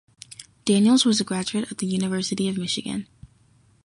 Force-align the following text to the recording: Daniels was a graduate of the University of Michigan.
Daniels 0.65 1.05
was 1.05 1.21
a 1.21 1.23
graduate 1.23 1.69
of 1.69 1.77
the 1.77 1.85
University 1.85 2.49
of 2.49 2.57
Michigan. 2.57 3.05